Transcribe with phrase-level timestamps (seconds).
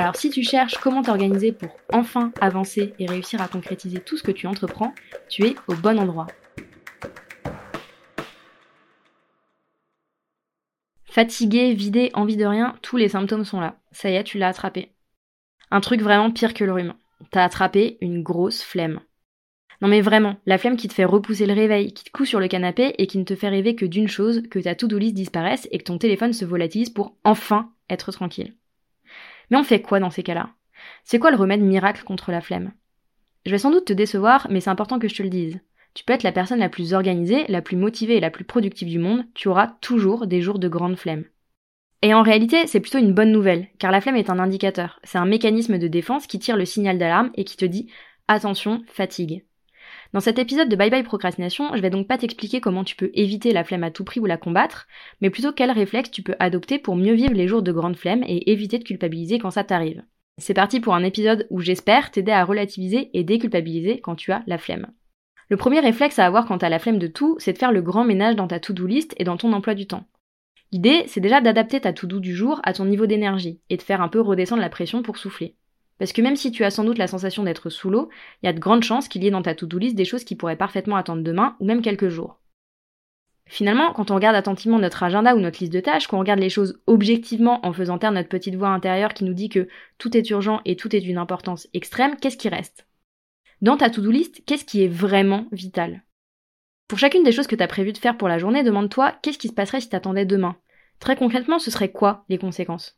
[0.00, 4.22] Alors si tu cherches comment t'organiser pour enfin avancer et réussir à concrétiser tout ce
[4.22, 4.94] que tu entreprends,
[5.28, 6.28] tu es au bon endroit.
[11.04, 13.80] Fatigué, vidé, envie de rien, tous les symptômes sont là.
[13.90, 14.92] Ça y est, tu l'as attrapé.
[15.72, 16.94] Un truc vraiment pire que le rhume.
[17.32, 19.00] T'as attrapé une grosse flemme.
[19.82, 22.38] Non mais vraiment, la flemme qui te fait repousser le réveil, qui te coud sur
[22.38, 25.14] le canapé et qui ne te fait rêver que d'une chose, que ta to-do list
[25.14, 28.54] disparaisse et que ton téléphone se volatilise pour enfin être tranquille.
[29.50, 30.50] Mais on fait quoi dans ces cas-là?
[31.04, 32.72] C'est quoi le remède miracle contre la flemme?
[33.46, 35.60] Je vais sans doute te décevoir, mais c'est important que je te le dise.
[35.94, 38.88] Tu peux être la personne la plus organisée, la plus motivée et la plus productive
[38.88, 41.24] du monde, tu auras toujours des jours de grande flemme.
[42.02, 45.18] Et en réalité, c'est plutôt une bonne nouvelle, car la flemme est un indicateur, c'est
[45.18, 47.90] un mécanisme de défense qui tire le signal d'alarme et qui te dit
[48.28, 49.44] attention, fatigue.
[50.14, 53.10] Dans cet épisode de Bye Bye Procrastination, je vais donc pas t'expliquer comment tu peux
[53.12, 54.86] éviter la flemme à tout prix ou la combattre,
[55.20, 58.24] mais plutôt quels réflexes tu peux adopter pour mieux vivre les jours de grande flemme
[58.26, 60.02] et éviter de culpabiliser quand ça t'arrive.
[60.38, 64.42] C'est parti pour un épisode où j'espère t'aider à relativiser et déculpabiliser quand tu as
[64.46, 64.86] la flemme.
[65.50, 67.82] Le premier réflexe à avoir quand t'as la flemme de tout, c'est de faire le
[67.82, 70.06] grand ménage dans ta to-do list et dans ton emploi du temps.
[70.72, 74.00] L'idée, c'est déjà d'adapter ta to-do du jour à ton niveau d'énergie et de faire
[74.00, 75.54] un peu redescendre la pression pour souffler.
[75.98, 78.08] Parce que même si tu as sans doute la sensation d'être sous l'eau,
[78.42, 80.24] il y a de grandes chances qu'il y ait dans ta to-do list des choses
[80.24, 82.38] qui pourraient parfaitement attendre demain ou même quelques jours.
[83.46, 86.50] Finalement, quand on regarde attentivement notre agenda ou notre liste de tâches, qu'on regarde les
[86.50, 90.28] choses objectivement en faisant taire notre petite voix intérieure qui nous dit que tout est
[90.30, 92.86] urgent et tout est d'une importance extrême, qu'est-ce qui reste?
[93.62, 96.04] Dans ta to-do list, qu'est-ce qui est vraiment vital?
[96.88, 99.38] Pour chacune des choses que tu as prévu de faire pour la journée, demande-toi qu'est-ce
[99.38, 100.56] qui se passerait si t'attendais demain?
[101.00, 102.97] Très concrètement, ce serait quoi les conséquences?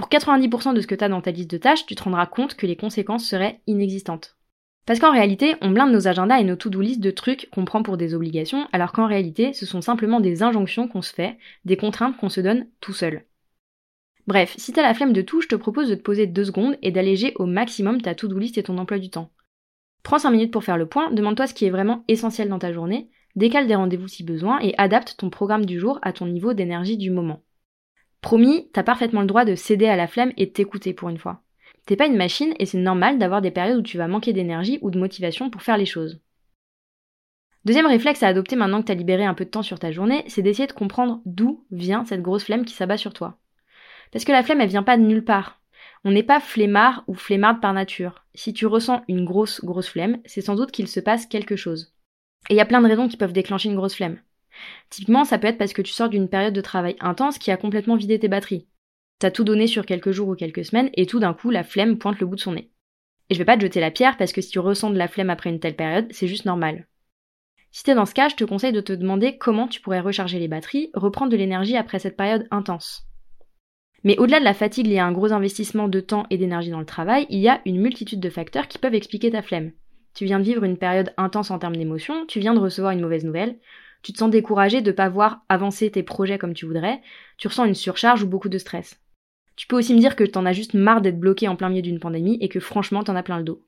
[0.00, 2.24] Pour 90% de ce que tu as dans ta liste de tâches, tu te rendras
[2.24, 4.38] compte que les conséquences seraient inexistantes.
[4.86, 7.82] Parce qu'en réalité, on blinde nos agendas et nos to-do list de trucs qu'on prend
[7.82, 11.76] pour des obligations, alors qu'en réalité, ce sont simplement des injonctions qu'on se fait, des
[11.76, 13.26] contraintes qu'on se donne tout seul.
[14.26, 16.78] Bref, si t'as la flemme de tout, je te propose de te poser deux secondes
[16.80, 19.30] et d'alléger au maximum ta to-do list et ton emploi du temps.
[20.02, 22.72] Prends 5 minutes pour faire le point, demande-toi ce qui est vraiment essentiel dans ta
[22.72, 26.54] journée, décale des rendez-vous si besoin et adapte ton programme du jour à ton niveau
[26.54, 27.42] d'énergie du moment.
[28.20, 31.42] Promis, t'as parfaitement le droit de céder à la flemme et t'écouter pour une fois.
[31.86, 34.78] T'es pas une machine et c'est normal d'avoir des périodes où tu vas manquer d'énergie
[34.82, 36.20] ou de motivation pour faire les choses.
[37.64, 40.24] Deuxième réflexe à adopter maintenant que t'as libéré un peu de temps sur ta journée,
[40.28, 43.38] c'est d'essayer de comprendre d'où vient cette grosse flemme qui s'abat sur toi.
[44.12, 45.60] Parce que la flemme, elle vient pas de nulle part.
[46.04, 48.24] On n'est pas flemmard ou flemmarde par nature.
[48.34, 51.94] Si tu ressens une grosse, grosse flemme, c'est sans doute qu'il se passe quelque chose.
[52.48, 54.18] Et il y a plein de raisons qui peuvent déclencher une grosse flemme.
[54.88, 57.56] Typiquement, ça peut être parce que tu sors d'une période de travail intense qui a
[57.56, 58.66] complètement vidé tes batteries.
[59.18, 61.98] T'as tout donné sur quelques jours ou quelques semaines et tout d'un coup, la flemme
[61.98, 62.70] pointe le bout de son nez.
[63.28, 65.08] Et je vais pas te jeter la pierre parce que si tu ressens de la
[65.08, 66.86] flemme après une telle période, c'est juste normal.
[67.70, 70.38] Si t'es dans ce cas, je te conseille de te demander comment tu pourrais recharger
[70.40, 73.06] les batteries, reprendre de l'énergie après cette période intense.
[74.02, 76.80] Mais au-delà de la fatigue liée à un gros investissement de temps et d'énergie dans
[76.80, 79.72] le travail, il y a une multitude de facteurs qui peuvent expliquer ta flemme.
[80.14, 83.02] Tu viens de vivre une période intense en termes d'émotions, tu viens de recevoir une
[83.02, 83.58] mauvaise nouvelle,
[84.02, 87.00] tu te sens découragé de ne pas voir avancer tes projets comme tu voudrais,
[87.36, 89.00] tu ressens une surcharge ou beaucoup de stress.
[89.56, 91.82] Tu peux aussi me dire que t'en as juste marre d'être bloqué en plein milieu
[91.82, 93.64] d'une pandémie et que franchement t'en as plein le dos.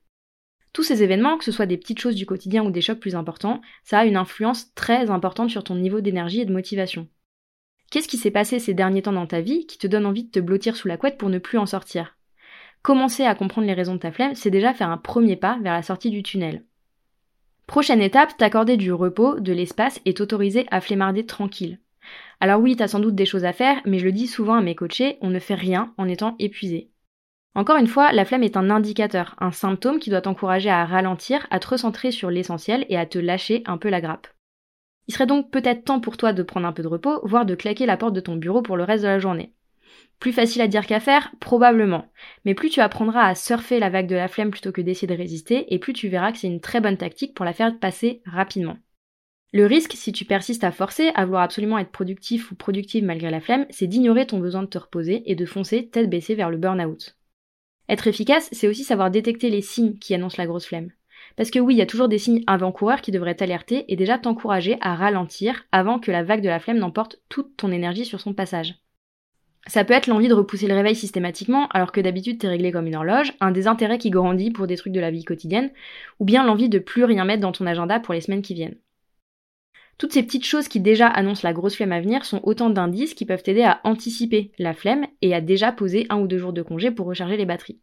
[0.73, 3.15] Tous ces événements, que ce soit des petites choses du quotidien ou des chocs plus
[3.15, 7.07] importants, ça a une influence très importante sur ton niveau d'énergie et de motivation.
[7.91, 10.31] Qu'est-ce qui s'est passé ces derniers temps dans ta vie qui te donne envie de
[10.31, 12.17] te blottir sous la couette pour ne plus en sortir?
[12.81, 15.73] Commencer à comprendre les raisons de ta flemme, c'est déjà faire un premier pas vers
[15.73, 16.65] la sortie du tunnel.
[17.67, 21.79] Prochaine étape, t'accorder du repos, de l'espace et t'autoriser à flémarder tranquille.
[22.39, 24.61] Alors oui, t'as sans doute des choses à faire, mais je le dis souvent à
[24.61, 26.89] mes coachés, on ne fait rien en étant épuisé.
[27.55, 31.47] Encore une fois, la flemme est un indicateur, un symptôme qui doit t'encourager à ralentir,
[31.51, 34.27] à te recentrer sur l'essentiel et à te lâcher un peu la grappe.
[35.07, 37.55] Il serait donc peut-être temps pour toi de prendre un peu de repos, voire de
[37.55, 39.53] claquer la porte de ton bureau pour le reste de la journée.
[40.19, 42.05] Plus facile à dire qu'à faire Probablement.
[42.45, 45.17] Mais plus tu apprendras à surfer la vague de la flemme plutôt que d'essayer de
[45.17, 48.21] résister, et plus tu verras que c'est une très bonne tactique pour la faire passer
[48.25, 48.77] rapidement.
[49.51, 53.29] Le risque, si tu persistes à forcer, à vouloir absolument être productif ou productive malgré
[53.29, 56.49] la flemme, c'est d'ignorer ton besoin de te reposer et de foncer tête baissée vers
[56.49, 57.15] le burn-out.
[57.87, 60.89] Être efficace, c'est aussi savoir détecter les signes qui annoncent la grosse flemme.
[61.35, 64.17] Parce que oui, il y a toujours des signes avant-coureurs qui devraient t'alerter et déjà
[64.17, 68.19] t'encourager à ralentir avant que la vague de la flemme n'emporte toute ton énergie sur
[68.19, 68.75] son passage.
[69.67, 72.87] Ça peut être l'envie de repousser le réveil systématiquement alors que d'habitude t'es réglé comme
[72.87, 75.71] une horloge, un désintérêt qui grandit pour des trucs de la vie quotidienne,
[76.19, 78.77] ou bien l'envie de plus rien mettre dans ton agenda pour les semaines qui viennent.
[79.97, 83.13] Toutes ces petites choses qui déjà annoncent la grosse flemme à venir sont autant d'indices
[83.13, 86.53] qui peuvent t'aider à anticiper la flemme et à déjà poser un ou deux jours
[86.53, 87.79] de congé pour recharger les batteries.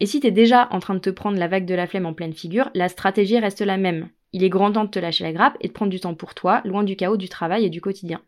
[0.00, 2.14] Et si t'es déjà en train de te prendre la vague de la flemme en
[2.14, 4.08] pleine figure, la stratégie reste la même.
[4.32, 6.34] Il est grand temps de te lâcher la grappe et de prendre du temps pour
[6.34, 8.20] toi, loin du chaos du travail et du quotidien.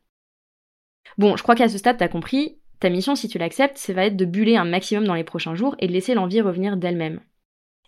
[1.18, 4.06] Bon, je crois qu'à ce stade, t'as compris, ta mission, si tu l'acceptes, ça va
[4.06, 7.20] être de buller un maximum dans les prochains jours et de laisser l'envie revenir d'elle-même.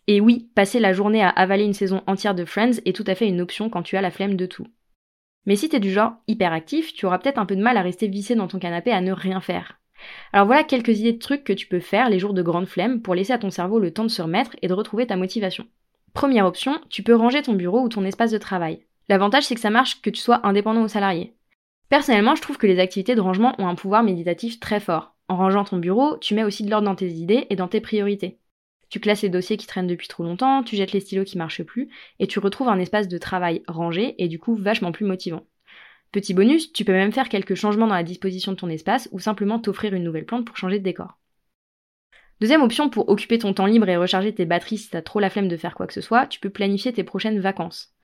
[0.07, 3.15] Et oui, passer la journée à avaler une saison entière de Friends est tout à
[3.15, 4.67] fait une option quand tu as la flemme de tout.
[5.45, 8.09] Mais si t'es du genre hyperactif, tu auras peut-être un peu de mal à rester
[8.09, 9.79] vissé dans ton canapé à ne rien faire.
[10.33, 13.03] Alors voilà quelques idées de trucs que tu peux faire les jours de grande flemme
[13.03, 15.67] pour laisser à ton cerveau le temps de se remettre et de retrouver ta motivation.
[16.15, 18.85] Première option, tu peux ranger ton bureau ou ton espace de travail.
[19.09, 21.35] L'avantage c'est que ça marche que tu sois indépendant ou salarié.
[21.89, 25.17] Personnellement, je trouve que les activités de rangement ont un pouvoir méditatif très fort.
[25.29, 27.81] En rangeant ton bureau, tu mets aussi de l'ordre dans tes idées et dans tes
[27.81, 28.39] priorités.
[28.91, 31.63] Tu classes les dossiers qui traînent depuis trop longtemps, tu jettes les stylos qui marchent
[31.63, 35.47] plus, et tu retrouves un espace de travail rangé et du coup vachement plus motivant.
[36.13, 39.19] Petit bonus, tu peux même faire quelques changements dans la disposition de ton espace ou
[39.19, 41.19] simplement t'offrir une nouvelle plante pour changer de décor.
[42.41, 45.29] Deuxième option pour occuper ton temps libre et recharger tes batteries si t'as trop la
[45.29, 47.95] flemme de faire quoi que ce soit, tu peux planifier tes prochaines vacances.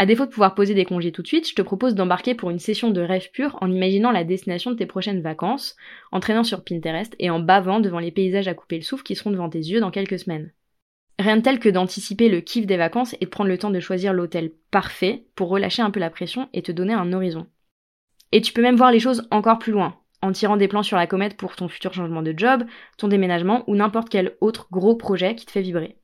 [0.00, 2.50] À défaut de pouvoir poser des congés tout de suite, je te propose d'embarquer pour
[2.50, 5.74] une session de rêve pur en imaginant la destination de tes prochaines vacances,
[6.12, 9.16] en traînant sur Pinterest et en bavant devant les paysages à couper le souffle qui
[9.16, 10.52] seront devant tes yeux dans quelques semaines.
[11.18, 13.80] Rien de tel que d'anticiper le kiff des vacances et de prendre le temps de
[13.80, 17.48] choisir l'hôtel parfait pour relâcher un peu la pression et te donner un horizon.
[18.30, 20.96] Et tu peux même voir les choses encore plus loin, en tirant des plans sur
[20.96, 22.62] la comète pour ton futur changement de job,
[22.98, 25.96] ton déménagement ou n'importe quel autre gros projet qui te fait vibrer.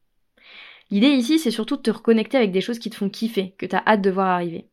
[0.94, 3.66] L'idée ici, c'est surtout de te reconnecter avec des choses qui te font kiffer, que
[3.66, 4.68] tu as hâte de voir arriver.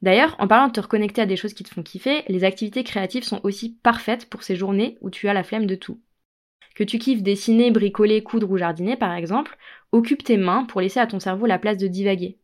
[0.00, 2.84] D'ailleurs, en parlant de te reconnecter à des choses qui te font kiffer, les activités
[2.84, 6.00] créatives sont aussi parfaites pour ces journées où tu as la flemme de tout.
[6.74, 9.58] Que tu kiffes dessiner, bricoler, coudre ou jardiner par exemple,
[9.92, 12.38] occupe tes mains pour laisser à ton cerveau la place de divaguer.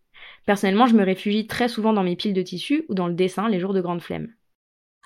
[0.44, 3.48] Personnellement, je me réfugie très souvent dans mes piles de tissus ou dans le dessin
[3.48, 4.34] les jours de grande flemme.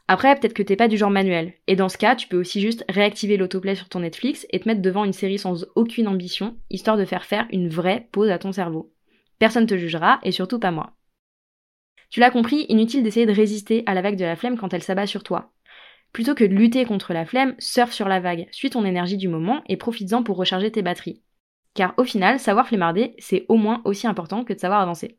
[0.09, 1.55] Après, peut-être que t'es pas du genre manuel.
[1.67, 4.69] Et dans ce cas, tu peux aussi juste réactiver l'autoplay sur ton Netflix et te
[4.69, 8.39] mettre devant une série sans aucune ambition, histoire de faire faire une vraie pause à
[8.39, 8.93] ton cerveau.
[9.39, 10.95] Personne te jugera, et surtout pas moi.
[12.09, 14.83] Tu l'as compris, inutile d'essayer de résister à la vague de la flemme quand elle
[14.83, 15.53] s'abat sur toi.
[16.13, 19.29] Plutôt que de lutter contre la flemme, surfe sur la vague, suis ton énergie du
[19.29, 21.21] moment et profites-en pour recharger tes batteries.
[21.75, 25.19] Car au final, savoir flemmarder, c'est au moins aussi important que de savoir avancer.